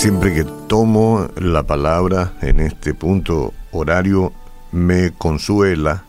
Siempre 0.00 0.32
que 0.32 0.44
tomo 0.66 1.28
la 1.36 1.62
palabra 1.64 2.32
en 2.40 2.60
este 2.60 2.94
punto 2.94 3.52
horario, 3.70 4.32
me 4.72 5.10
consuela, 5.10 6.04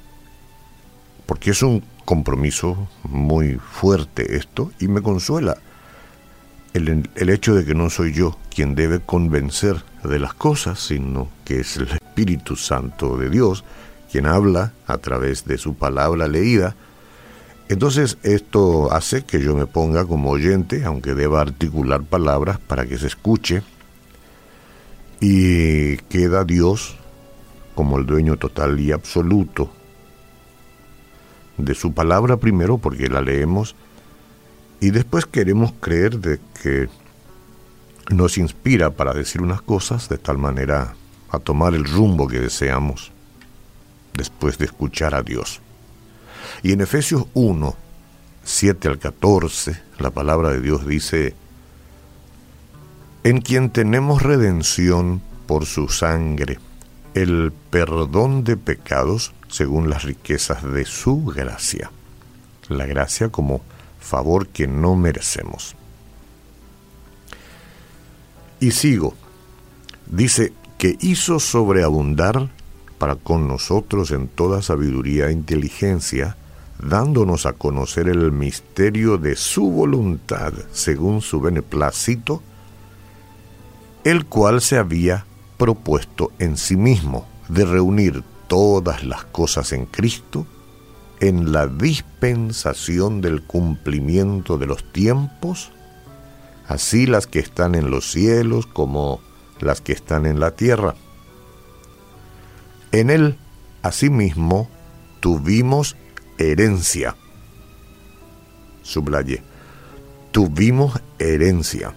porque 1.26 1.52
es 1.52 1.62
un 1.62 1.84
compromiso 2.06 2.88
muy 3.04 3.56
fuerte 3.56 4.38
esto, 4.38 4.72
y 4.80 4.88
me 4.88 5.02
consuela 5.02 5.58
el, 6.74 7.10
el, 7.16 7.30
hecho 7.30 7.54
de 7.54 7.66
que 7.66 7.76
no 7.76 7.90
soy 7.90 8.14
yo 8.14 8.38
quien 8.50 8.76
debe 8.76 9.02
convencer 9.02 9.84
de 10.06 10.20
las 10.20 10.36
cosas, 10.36 10.80
sino 10.80 11.28
que 11.44 11.60
es 11.60 11.76
el 11.76 11.90
Espíritu 11.90 12.56
Santo 12.56 13.18
de 13.18 13.30
Dios 13.30 13.66
quien 14.10 14.26
habla 14.26 14.72
a 14.88 15.00
través 15.00 15.44
de 15.44 15.58
su 15.58 15.74
palabra 15.76 16.30
leída. 16.30 16.78
Entonces 17.68 18.18
esto 18.24 18.90
hace 18.94 19.26
que 19.26 19.42
yo 19.42 19.54
me 19.54 19.66
ponga 19.66 20.06
como 20.06 20.30
oyente, 20.30 20.86
aunque 20.86 21.14
deba 21.14 21.42
articular 21.42 22.04
palabras 22.04 22.58
para 22.58 22.86
que 22.86 22.98
se 22.98 23.08
escuche, 23.08 23.64
y 25.22 25.98
queda 26.10 26.44
Dios 26.44 26.98
como 27.76 28.00
el 28.00 28.08
dueño 28.08 28.38
total 28.38 28.80
y 28.80 28.92
absoluto 28.92 29.72
de 31.58 31.76
su 31.76 31.94
palabra 31.94 32.38
primero 32.38 32.80
porque 32.80 33.08
la 33.08 33.22
leemos 33.22 33.76
y 34.80 34.90
después 34.90 35.28
queremos 35.28 35.74
creer 35.80 36.20
de 36.20 36.40
que 36.62 36.90
nos 38.10 38.40
inspira 38.40 38.90
para 38.90 39.14
decir 39.14 39.42
unas 39.44 39.62
cosas 39.62 40.10
de 40.10 40.18
tal 40.18 40.40
manera 40.40 40.96
a 41.30 41.38
tomar 41.38 41.76
el 41.76 41.86
rumbo 41.86 42.28
que 42.28 42.40
deseamos 42.40 43.12
después 44.16 44.58
de 44.58 44.66
escuchar 44.66 45.14
a 45.14 45.22
Dios. 45.22 45.62
Y 46.64 46.74
en 46.74 46.82
Efesios 46.82 47.28
1, 47.36 47.76
7 48.44 48.88
al 48.88 49.00
14, 49.00 49.82
la 50.00 50.10
palabra 50.10 50.50
de 50.50 50.62
Dios 50.62 50.86
dice, 50.86 51.36
en 53.24 53.42
quien 53.42 53.70
tenemos 53.70 54.22
redención 54.22 55.22
por 55.46 55.66
su 55.66 55.90
sangre, 55.90 56.60
el 57.14 57.52
perdón 57.70 58.44
de 58.44 58.58
pecados 58.58 59.34
según 59.48 59.90
las 59.90 60.04
riquezas 60.04 60.64
de 60.64 60.86
su 60.86 61.26
gracia. 61.26 61.92
La 62.70 62.86
gracia 62.86 63.30
como 63.30 63.62
favor 64.00 64.48
que 64.48 64.68
no 64.68 64.96
merecemos. 64.96 65.76
Y 68.60 68.72
sigo. 68.72 69.14
Dice 70.08 70.54
que 70.78 70.98
hizo 71.02 71.40
sobreabundar 71.40 72.50
para 72.98 73.16
con 73.16 73.48
nosotros 73.48 74.12
en 74.12 74.28
toda 74.28 74.62
sabiduría 74.62 75.28
e 75.28 75.32
inteligencia, 75.32 76.38
dándonos 76.80 77.46
a 77.46 77.54
conocer 77.54 78.08
el 78.08 78.32
misterio 78.32 79.18
de 79.18 79.36
su 79.36 79.70
voluntad 79.70 80.54
según 80.72 81.22
su 81.22 81.42
beneplácito, 81.42 82.44
el 84.04 84.26
cual 84.26 84.62
se 84.62 84.78
había 84.78 85.26
propuesto 85.58 86.32
en 86.40 86.58
sí 86.58 86.76
mismo 86.76 87.28
de 87.50 87.66
reunir 87.66 88.24
todas 88.48 89.04
las 89.04 89.26
cosas 89.26 89.74
en 89.74 89.86
Cristo 89.86 90.48
en 91.20 91.52
la 91.52 91.68
dispensación 91.68 93.22
del 93.22 93.44
cumplimiento 93.44 94.58
de 94.58 94.66
los 94.66 94.92
tiempos, 94.92 95.72
así 96.68 97.06
las 97.06 97.28
que 97.28 97.38
están 97.38 97.76
en 97.76 97.92
los 97.92 98.12
cielos 98.12 98.66
como 98.66 99.22
las 99.60 99.82
que 99.82 99.92
están 99.92 100.26
en 100.26 100.40
la 100.40 100.52
tierra. 100.56 100.96
En 102.92 103.12
él, 103.12 103.38
asimismo, 103.84 104.68
tuvimos 105.20 105.96
herencia. 106.40 107.16
Subraye, 108.82 109.44
tuvimos 110.32 111.00
herencia 111.20 111.94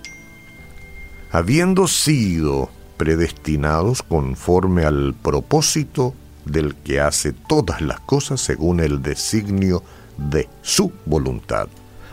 habiendo 1.34 1.88
sido 1.88 2.70
predestinados 2.96 4.04
conforme 4.04 4.84
al 4.84 5.14
propósito 5.14 6.14
del 6.44 6.76
que 6.76 7.00
hace 7.00 7.32
todas 7.32 7.80
las 7.80 7.98
cosas 7.98 8.40
según 8.40 8.78
el 8.78 9.02
designio 9.02 9.82
de 10.16 10.48
su 10.62 10.92
voluntad, 11.04 11.66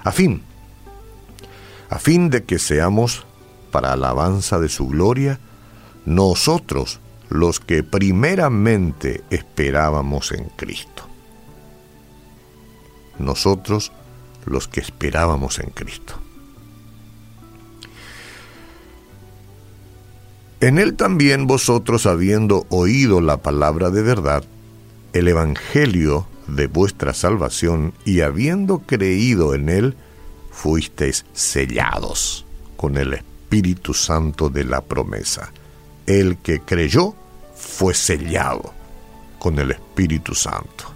a 0.04 0.12
fin, 0.12 0.42
a 1.92 2.00
fin 2.00 2.32
de 2.32 2.46
que 2.46 2.58
seamos, 2.58 3.28
para 3.70 3.94
alabanza 3.94 4.58
de 4.58 4.70
su 4.70 4.88
gloria, 4.88 5.40
nosotros 6.04 7.00
los 7.30 7.60
que 7.60 7.84
primeramente 7.84 9.24
esperábamos 9.30 10.32
en 10.32 10.46
Cristo. 10.56 11.08
Nosotros 13.20 13.92
los 14.46 14.68
que 14.68 14.80
esperábamos 14.80 15.60
en 15.60 15.70
Cristo. 15.70 16.16
En 20.62 20.78
él 20.78 20.94
también 20.94 21.48
vosotros, 21.48 22.06
habiendo 22.06 22.68
oído 22.70 23.20
la 23.20 23.38
palabra 23.38 23.90
de 23.90 24.04
verdad, 24.04 24.44
el 25.12 25.28
Evangelio 25.28 26.28
de 26.46 26.68
vuestra 26.68 27.16
salvación, 27.16 27.96
y 28.06 28.22
habiendo 28.22 28.80
creído 28.80 29.56
en 29.56 29.70
él, 29.70 29.96
fuisteis 30.52 31.26
sellados 31.34 32.46
con 32.78 32.98
el 32.98 33.16
Espíritu 33.16 33.96
Santo 33.96 34.50
de 34.50 34.64
la 34.64 34.82
promesa. 34.82 35.52
El 36.06 36.38
que 36.38 36.60
creyó 36.60 37.16
fue 37.56 37.96
sellado 37.96 38.72
con 39.40 39.58
el 39.58 39.72
Espíritu 39.72 40.36
Santo. 40.36 40.94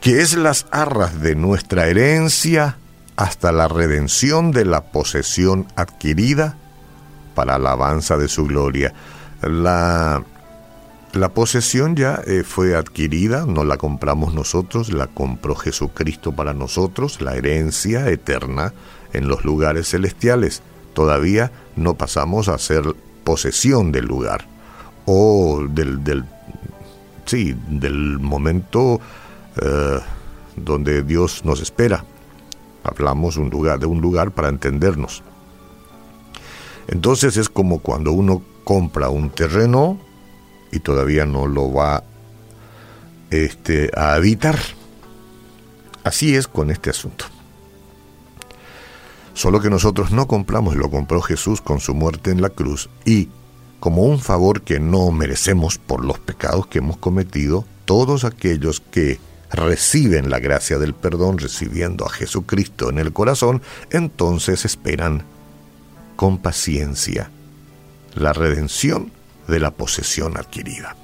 Que 0.00 0.22
es 0.22 0.34
las 0.34 0.64
arras 0.70 1.20
de 1.20 1.34
nuestra 1.34 1.88
herencia 1.88 2.78
hasta 3.16 3.52
la 3.52 3.68
redención 3.68 4.50
de 4.50 4.64
la 4.64 4.84
posesión 4.84 5.66
adquirida 5.76 6.56
para 7.34 7.56
alabanza 7.56 8.16
de 8.16 8.28
su 8.28 8.46
gloria. 8.46 8.92
La, 9.42 10.22
la 11.12 11.28
posesión 11.30 11.96
ya 11.96 12.22
eh, 12.26 12.42
fue 12.44 12.76
adquirida, 12.76 13.44
no 13.46 13.64
la 13.64 13.76
compramos 13.76 14.34
nosotros, 14.34 14.92
la 14.92 15.08
compró 15.08 15.54
Jesucristo 15.54 16.32
para 16.32 16.54
nosotros, 16.54 17.20
la 17.20 17.36
herencia 17.36 18.08
eterna 18.08 18.72
en 19.12 19.28
los 19.28 19.44
lugares 19.44 19.88
celestiales. 19.88 20.62
Todavía 20.94 21.52
no 21.76 21.94
pasamos 21.94 22.48
a 22.48 22.58
ser 22.58 22.94
posesión 23.24 23.92
del 23.92 24.06
lugar 24.06 24.46
o 25.06 25.64
del, 25.68 26.02
del 26.04 26.24
sí, 27.24 27.56
del 27.68 28.18
momento 28.18 29.00
eh, 29.56 30.00
donde 30.56 31.02
Dios 31.02 31.44
nos 31.44 31.60
espera. 31.60 32.04
Hablamos 32.84 33.36
un 33.36 33.50
lugar, 33.50 33.78
de 33.78 33.86
un 33.86 34.00
lugar 34.00 34.32
para 34.32 34.48
entendernos. 34.48 35.22
Entonces 36.88 37.36
es 37.36 37.48
como 37.48 37.80
cuando 37.80 38.12
uno 38.12 38.42
compra 38.64 39.08
un 39.08 39.30
terreno 39.30 39.98
y 40.70 40.80
todavía 40.80 41.26
no 41.26 41.46
lo 41.46 41.72
va 41.72 42.02
este, 43.30 43.90
a 43.96 44.14
habitar. 44.14 44.58
Así 46.04 46.34
es 46.34 46.48
con 46.48 46.70
este 46.70 46.90
asunto. 46.90 47.26
Solo 49.34 49.60
que 49.60 49.70
nosotros 49.70 50.10
no 50.10 50.26
compramos, 50.26 50.76
lo 50.76 50.90
compró 50.90 51.22
Jesús 51.22 51.60
con 51.60 51.80
su 51.80 51.94
muerte 51.94 52.30
en 52.30 52.42
la 52.42 52.50
cruz 52.50 52.90
y, 53.04 53.28
como 53.80 54.02
un 54.02 54.18
favor 54.18 54.62
que 54.62 54.78
no 54.78 55.10
merecemos 55.10 55.78
por 55.78 56.04
los 56.04 56.18
pecados 56.18 56.66
que 56.66 56.78
hemos 56.78 56.98
cometido, 56.98 57.64
todos 57.84 58.24
aquellos 58.24 58.80
que 58.80 59.18
reciben 59.50 60.30
la 60.30 60.38
gracia 60.38 60.78
del 60.78 60.94
perdón 60.94 61.38
recibiendo 61.38 62.06
a 62.06 62.10
Jesucristo 62.10 62.90
en 62.90 62.98
el 62.98 63.12
corazón, 63.12 63.62
entonces 63.90 64.64
esperan 64.64 65.24
con 66.22 66.38
paciencia 66.38 67.32
la 68.14 68.32
redención 68.32 69.10
de 69.48 69.58
la 69.58 69.72
posesión 69.72 70.36
adquirida. 70.36 70.94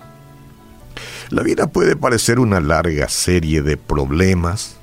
La 1.31 1.43
vida 1.43 1.67
puede 1.67 1.97
parecer 1.97 2.39
una 2.39 2.61
larga 2.61 3.09
serie 3.09 3.63
de 3.63 3.77
problemas, 3.77 4.77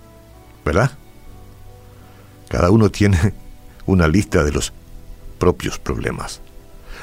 ¿verdad? 0.65 0.92
Cada 2.50 2.69
uno 2.69 2.92
tiene 2.92 3.33
una 3.86 4.10
lista 4.10 4.44
de 4.44 4.51
los 4.51 4.74
propios 5.39 5.80
problemas. 5.80 6.42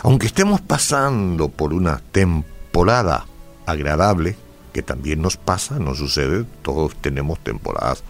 Aunque 0.02 0.26
estemos 0.26 0.60
pasando 0.60 1.48
por 1.48 1.72
una 1.72 2.02
temporada 2.12 3.24
agradable, 3.64 4.36
que 4.74 4.82
también 4.82 5.22
nos 5.22 5.38
pasa, 5.38 5.78
nos 5.78 5.96
sucede, 5.96 6.44
todos 6.60 6.94
tenemos 6.96 7.38
temporadas 7.42 8.02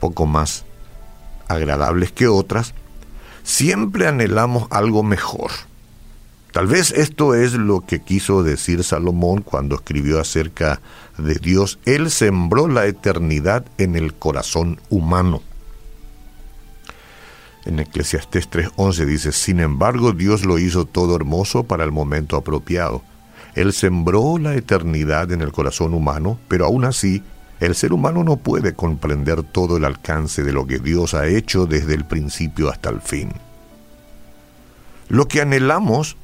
poco 0.00 0.26
más 0.26 0.64
agradables 1.46 2.10
que 2.10 2.26
otras, 2.26 2.74
siempre 3.42 4.06
anhelamos 4.06 4.66
algo 4.70 5.02
mejor. 5.02 5.50
Tal 6.52 6.66
vez 6.66 6.90
esto 6.90 7.34
es 7.34 7.52
lo 7.52 7.82
que 7.82 8.00
quiso 8.00 8.42
decir 8.42 8.82
Salomón 8.82 9.42
cuando 9.42 9.76
escribió 9.76 10.20
acerca 10.20 10.80
de 11.16 11.34
Dios. 11.34 11.78
Él 11.84 12.10
sembró 12.10 12.66
la 12.66 12.86
eternidad 12.86 13.64
en 13.78 13.94
el 13.94 14.14
corazón 14.14 14.80
humano. 14.88 15.42
En 17.66 17.78
Eclesiastés 17.78 18.50
3:11 18.50 19.06
dice, 19.06 19.32
sin 19.32 19.60
embargo 19.60 20.12
Dios 20.12 20.44
lo 20.44 20.58
hizo 20.58 20.86
todo 20.86 21.14
hermoso 21.14 21.64
para 21.64 21.84
el 21.84 21.92
momento 21.92 22.36
apropiado. 22.36 23.02
Él 23.54 23.72
sembró 23.72 24.38
la 24.38 24.54
eternidad 24.54 25.30
en 25.32 25.42
el 25.42 25.52
corazón 25.52 25.94
humano, 25.94 26.38
pero 26.48 26.66
aún 26.66 26.84
así 26.84 27.22
el 27.60 27.74
ser 27.74 27.92
humano 27.92 28.24
no 28.24 28.36
puede 28.36 28.74
comprender 28.74 29.42
todo 29.42 29.76
el 29.76 29.84
alcance 29.84 30.42
de 30.42 30.52
lo 30.52 30.66
que 30.66 30.78
Dios 30.78 31.14
ha 31.14 31.26
hecho 31.26 31.66
desde 31.66 31.94
el 31.94 32.04
principio 32.04 32.70
hasta 32.70 32.88
el 32.88 33.00
fin. 33.00 33.32
Lo 35.08 35.28
que 35.28 35.42
anhelamos 35.42 36.16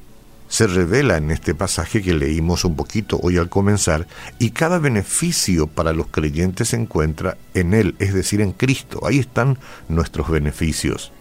se 0.47 0.65
revela 0.65 1.17
en 1.17 1.31
este 1.31 1.53
pasaje 1.53 2.01
que 2.01 2.13
leímos 2.13 2.65
un 2.65 2.75
poquito 2.75 3.19
hoy 3.21 3.37
al 3.37 3.49
comenzar, 3.49 4.07
y 4.39 4.51
cada 4.51 4.79
beneficio 4.79 5.67
para 5.67 5.93
los 5.93 6.07
creyentes 6.07 6.69
se 6.69 6.77
encuentra 6.77 7.37
en 7.53 7.73
Él, 7.73 7.95
es 7.99 8.13
decir, 8.13 8.41
en 8.41 8.53
Cristo. 8.53 9.05
Ahí 9.05 9.19
están 9.19 9.57
nuestros 9.89 10.29
beneficios. 10.29 11.11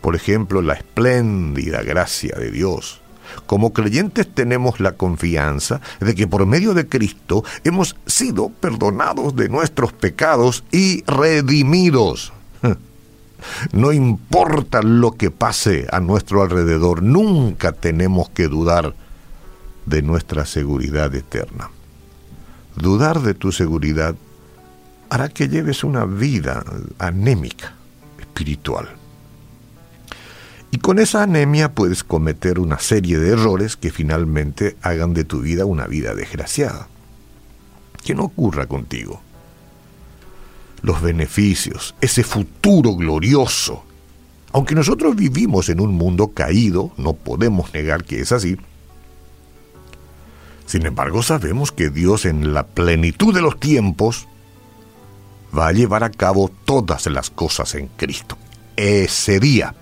Por 0.00 0.16
ejemplo, 0.16 0.62
la 0.62 0.74
espléndida 0.74 1.82
gracia 1.82 2.36
de 2.36 2.50
Dios. 2.50 3.01
Como 3.46 3.72
creyentes 3.72 4.32
tenemos 4.32 4.80
la 4.80 4.92
confianza 4.92 5.80
de 6.00 6.14
que 6.14 6.26
por 6.26 6.46
medio 6.46 6.74
de 6.74 6.88
Cristo 6.88 7.44
hemos 7.64 7.96
sido 8.06 8.48
perdonados 8.48 9.36
de 9.36 9.48
nuestros 9.48 9.92
pecados 9.92 10.64
y 10.72 11.04
redimidos. 11.04 12.32
No 13.72 13.92
importa 13.92 14.82
lo 14.82 15.16
que 15.16 15.32
pase 15.32 15.88
a 15.90 15.98
nuestro 15.98 16.42
alrededor, 16.42 17.02
nunca 17.02 17.72
tenemos 17.72 18.30
que 18.30 18.46
dudar 18.46 18.94
de 19.84 20.00
nuestra 20.00 20.46
seguridad 20.46 21.12
eterna. 21.12 21.68
Dudar 22.76 23.20
de 23.20 23.34
tu 23.34 23.50
seguridad 23.50 24.14
hará 25.10 25.28
que 25.28 25.48
lleves 25.48 25.84
una 25.84 26.04
vida 26.04 26.64
anémica, 26.98 27.74
espiritual. 28.18 28.88
Y 30.72 30.78
con 30.78 30.98
esa 30.98 31.22
anemia 31.22 31.72
puedes 31.74 32.02
cometer 32.02 32.58
una 32.58 32.80
serie 32.80 33.18
de 33.18 33.28
errores 33.28 33.76
que 33.76 33.92
finalmente 33.92 34.76
hagan 34.82 35.14
de 35.14 35.22
tu 35.22 35.42
vida 35.42 35.66
una 35.66 35.86
vida 35.86 36.14
desgraciada. 36.14 36.88
Que 38.02 38.16
no 38.16 38.24
ocurra 38.24 38.66
contigo 38.66 39.20
los 40.82 41.00
beneficios, 41.00 41.94
ese 42.00 42.24
futuro 42.24 42.96
glorioso. 42.96 43.84
Aunque 44.52 44.74
nosotros 44.74 45.16
vivimos 45.16 45.68
en 45.68 45.80
un 45.80 45.94
mundo 45.94 46.32
caído, 46.32 46.92
no 46.96 47.14
podemos 47.14 47.72
negar 47.72 48.04
que 48.04 48.20
es 48.20 48.32
así. 48.32 48.56
Sin 50.66 50.84
embargo, 50.84 51.22
sabemos 51.22 51.72
que 51.72 51.88
Dios 51.88 52.24
en 52.24 52.52
la 52.52 52.66
plenitud 52.66 53.34
de 53.34 53.40
los 53.40 53.58
tiempos 53.58 54.26
va 55.56 55.68
a 55.68 55.72
llevar 55.72 56.02
a 56.04 56.10
cabo 56.10 56.50
todas 56.64 57.06
las 57.06 57.30
cosas 57.30 57.74
en 57.74 57.88
Cristo. 57.88 58.36
Ese 58.76 59.38
día, 59.38 59.74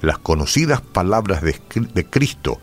las 0.00 0.18
conocidas 0.18 0.80
palabras 0.80 1.42
de, 1.42 2.06
Cristo 2.08 2.60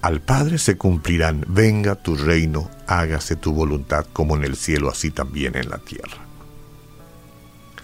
al 0.00 0.20
Padre 0.20 0.58
se 0.58 0.76
cumplirán, 0.76 1.44
venga 1.48 1.94
tu 1.94 2.16
reino, 2.16 2.68
hágase 2.86 3.36
tu 3.36 3.52
voluntad 3.52 4.04
como 4.12 4.36
en 4.36 4.44
el 4.44 4.56
cielo, 4.56 4.90
así 4.90 5.10
también 5.10 5.56
en 5.56 5.68
la 5.68 5.78
tierra. 5.78 6.18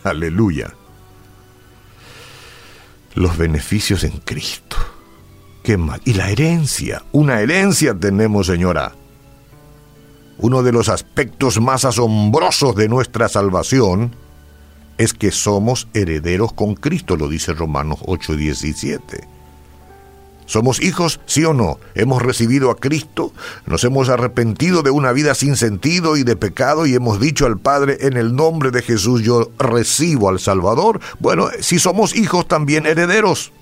Aleluya. 0.02 0.74
Los 3.14 3.36
beneficios 3.36 4.02
en 4.02 4.18
Cristo. 4.18 4.76
¿Qué 5.62 5.76
más? 5.76 6.00
Y 6.04 6.14
la 6.14 6.30
herencia. 6.30 7.04
Una 7.12 7.40
herencia 7.40 7.94
tenemos, 7.94 8.46
señora. 8.46 8.92
Uno 10.38 10.62
de 10.62 10.72
los 10.72 10.88
aspectos 10.88 11.60
más 11.60 11.84
asombrosos 11.84 12.74
de 12.74 12.88
nuestra 12.88 13.28
salvación 13.28 14.14
es 14.98 15.14
que 15.14 15.30
somos 15.30 15.88
herederos 15.94 16.52
con 16.52 16.74
Cristo, 16.74 17.16
lo 17.16 17.28
dice 17.28 17.54
Romanos 17.54 18.00
8:17. 18.04 19.26
¿Somos 20.44 20.80
hijos, 20.80 21.20
sí 21.26 21.44
o 21.44 21.52
no? 21.52 21.78
¿Hemos 21.94 22.22
recibido 22.22 22.70
a 22.70 22.76
Cristo? 22.76 23.34
¿Nos 23.66 23.84
hemos 23.84 24.08
arrepentido 24.08 24.82
de 24.82 24.90
una 24.90 25.12
vida 25.12 25.34
sin 25.34 25.56
sentido 25.56 26.16
y 26.16 26.22
de 26.22 26.36
pecado 26.36 26.86
y 26.86 26.94
hemos 26.94 27.20
dicho 27.20 27.44
al 27.44 27.58
Padre, 27.58 27.98
en 28.00 28.16
el 28.16 28.34
nombre 28.34 28.70
de 28.70 28.80
Jesús 28.80 29.22
yo 29.22 29.50
recibo 29.58 30.30
al 30.30 30.40
Salvador? 30.40 31.00
Bueno, 31.20 31.48
si 31.60 31.78
somos 31.78 32.16
hijos, 32.16 32.48
también 32.48 32.86
herederos. 32.86 33.52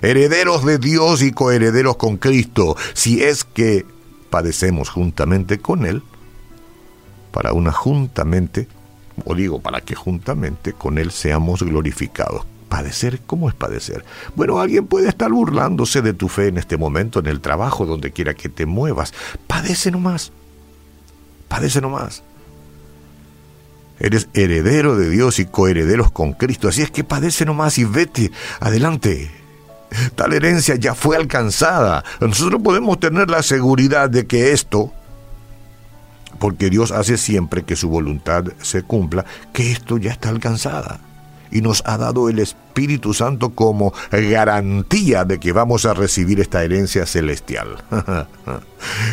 Herederos 0.00 0.64
de 0.64 0.78
Dios 0.78 1.20
y 1.20 1.30
coherederos 1.30 1.96
con 1.96 2.16
Cristo, 2.16 2.74
si 2.94 3.22
es 3.22 3.44
que 3.44 3.84
padecemos 4.30 4.88
juntamente 4.88 5.58
con 5.58 5.84
Él, 5.84 6.02
para 7.32 7.52
una 7.52 7.70
juntamente, 7.70 8.66
o 9.24 9.34
digo, 9.34 9.60
para 9.60 9.80
que 9.80 9.94
juntamente 9.94 10.72
con 10.72 10.98
Él 10.98 11.10
seamos 11.10 11.62
glorificados. 11.62 12.46
¿Padecer? 12.68 13.20
¿Cómo 13.26 13.48
es 13.48 13.54
padecer? 13.56 14.04
Bueno, 14.36 14.60
alguien 14.60 14.86
puede 14.86 15.08
estar 15.08 15.30
burlándose 15.30 16.02
de 16.02 16.12
tu 16.12 16.28
fe 16.28 16.48
en 16.48 16.56
este 16.56 16.76
momento, 16.76 17.18
en 17.18 17.26
el 17.26 17.40
trabajo, 17.40 17.84
donde 17.84 18.12
quiera 18.12 18.34
que 18.34 18.48
te 18.48 18.64
muevas. 18.64 19.12
Padece 19.48 19.90
nomás. 19.90 20.30
Padece 21.48 21.80
nomás. 21.80 22.22
Eres 23.98 24.28
heredero 24.34 24.96
de 24.96 25.10
Dios 25.10 25.40
y 25.40 25.46
coherederos 25.46 26.12
con 26.12 26.32
Cristo. 26.32 26.68
Así 26.68 26.80
es 26.80 26.92
que 26.92 27.02
padece 27.02 27.44
nomás 27.44 27.76
y 27.76 27.84
vete 27.84 28.30
adelante. 28.60 29.30
Tal 30.14 30.32
herencia 30.32 30.76
ya 30.76 30.94
fue 30.94 31.16
alcanzada. 31.16 32.04
Nosotros 32.20 32.62
podemos 32.62 33.00
tener 33.00 33.28
la 33.28 33.42
seguridad 33.42 34.08
de 34.08 34.26
que 34.26 34.52
esto, 34.52 34.92
porque 36.40 36.70
Dios 36.70 36.90
hace 36.90 37.16
siempre 37.16 37.62
que 37.62 37.76
su 37.76 37.88
voluntad 37.88 38.46
se 38.60 38.82
cumpla, 38.82 39.24
que 39.52 39.70
esto 39.70 39.98
ya 39.98 40.10
está 40.10 40.30
alcanzada 40.30 40.98
y 41.50 41.60
nos 41.60 41.82
ha 41.86 41.98
dado 41.98 42.28
el 42.28 42.38
Espíritu 42.38 43.14
Santo 43.14 43.50
como 43.50 43.92
garantía 44.10 45.24
de 45.24 45.38
que 45.38 45.52
vamos 45.52 45.84
a 45.84 45.94
recibir 45.94 46.40
esta 46.40 46.64
herencia 46.64 47.06
celestial. 47.06 47.82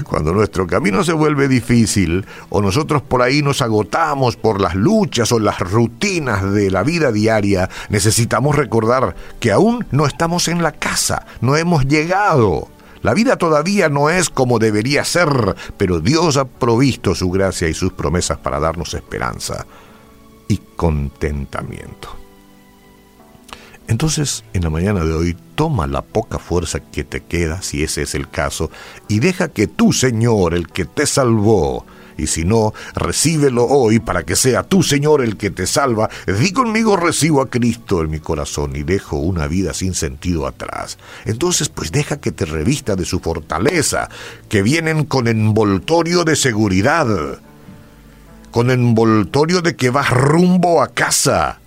Cuando 0.08 0.34
nuestro 0.34 0.68
camino 0.68 1.04
se 1.04 1.14
vuelve 1.14 1.48
difícil 1.48 2.26
o 2.50 2.62
nosotros 2.62 3.02
por 3.02 3.22
ahí 3.22 3.42
nos 3.42 3.62
agotamos 3.62 4.36
por 4.36 4.62
las 4.62 4.76
luchas 4.76 5.32
o 5.32 5.40
las 5.40 5.60
rutinas 5.60 6.54
de 6.54 6.72
la 6.72 6.84
vida 6.84 7.12
diaria, 7.12 7.70
necesitamos 7.90 8.56
recordar 8.56 9.16
que 9.40 9.52
aún 9.52 9.86
no 9.92 10.06
estamos 10.06 10.48
en 10.48 10.64
la 10.64 10.72
casa, 10.72 11.26
no 11.42 11.58
hemos 11.58 11.86
llegado. 11.86 12.70
La 13.07 13.13
vida 13.13 13.38
todavía 13.38 13.88
no 13.88 14.09
es 14.09 14.30
como 14.30 14.59
debería 14.59 15.06
ser, 15.06 15.56
pero 15.77 16.01
Dios 16.01 16.36
ha 16.36 16.44
provisto 16.44 17.15
su 17.15 17.31
gracia 17.31 17.69
y 17.69 17.74
sus 17.74 17.94
promesas 17.94 18.38
para 18.38 18.59
darnos 18.59 18.94
esperanza 18.94 19.65
y 20.50 20.57
contentamiento. 20.75 22.27
Entonces, 23.88 24.44
en 24.54 24.63
la 24.63 24.69
mañana 24.69 25.04
de 25.06 25.13
hoy, 25.13 25.38
toma 25.56 25.88
la 25.88 26.01
poca 26.01 26.39
fuerza 26.39 26.80
que 26.80 27.04
te 27.04 27.22
queda, 27.22 27.62
si 27.62 27.84
ese 27.84 28.01
es 28.01 28.16
el 28.16 28.30
caso, 28.30 28.69
y 29.07 29.19
deja 29.19 29.48
que 29.48 29.68
tu 29.68 29.94
Señor, 29.94 30.54
el 30.54 30.68
que 30.68 30.86
te 30.86 31.06
salvó, 31.06 31.86
y 32.18 32.28
si 32.28 32.44
no, 32.44 32.74
recíbelo 32.95 33.66
hoy 33.66 34.00
para 34.00 34.24
que 34.24 34.36
sea 34.36 34.63
tu 34.63 34.84
Señor 34.84 35.21
el 35.21 35.38
que 35.38 35.52
te 35.52 35.68
salva. 35.68 36.09
Di 36.26 36.52
conmigo, 36.52 36.97
recibo 36.97 37.42
a 37.42 37.50
Cristo 37.50 38.02
en 38.02 38.09
mi 38.09 38.19
corazón 38.19 38.76
y 38.76 38.83
dejo 38.83 39.18
una 39.18 39.47
vida 39.47 39.73
sin 39.73 39.94
sentido 39.94 40.47
atrás. 40.47 40.97
Entonces, 41.26 41.69
pues 41.69 41.92
deja 41.92 42.19
que 42.19 42.31
te 42.31 42.45
revista 42.45 42.95
de 42.95 43.06
su 43.06 43.19
fortaleza, 43.19 44.09
que 44.50 44.64
vienen 44.64 45.06
con 45.06 45.28
envoltorio 45.28 46.23
de 46.23 46.35
seguridad, 46.35 47.40
con 48.50 48.71
envoltorio 48.71 49.62
de 49.62 49.76
que 49.76 49.92
vas 49.92 50.09
rumbo 50.09 50.81
a 50.81 50.88
casa 50.88 51.59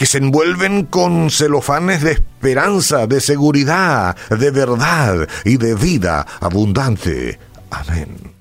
que 0.00 0.06
se 0.06 0.16
envuelven 0.16 0.86
con 0.86 1.28
celofanes 1.28 2.00
de 2.00 2.12
esperanza, 2.12 3.06
de 3.06 3.20
seguridad, 3.20 4.16
de 4.30 4.50
verdad 4.50 5.28
y 5.44 5.58
de 5.58 5.74
vida 5.74 6.26
abundante. 6.40 7.38
Amén. 7.70 8.39